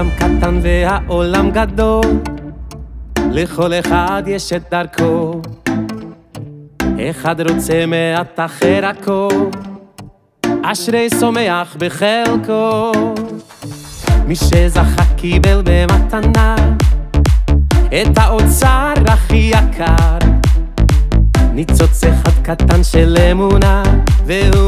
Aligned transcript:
האדם 0.00 0.10
קטן 0.16 0.58
והעולם 0.62 1.50
גדול, 1.50 2.04
לכל 3.30 3.72
אחד 3.72 4.22
יש 4.26 4.52
את 4.52 4.62
דרכו. 4.70 5.40
אחד 7.10 7.40
רוצה 7.40 7.86
מעט 7.86 8.40
אחר 8.40 8.80
הכל, 8.86 9.48
אשרי 10.62 11.10
שמח 11.10 11.76
בחלקו. 11.78 12.92
מי 14.26 14.36
שזכה 14.36 15.04
קיבל 15.16 15.62
במתנה 15.64 16.56
את 17.88 18.18
האוצר 18.18 18.94
הכי 19.06 19.50
יקר. 19.54 20.18
ניצוץ 21.52 22.04
אחד 22.04 22.42
קטן 22.42 22.84
של 22.84 23.16
אמונה, 23.30 23.82
והוא 24.26 24.59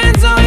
hands 0.00 0.24
on 0.24 0.37